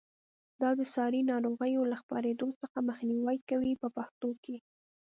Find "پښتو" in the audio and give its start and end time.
3.97-4.29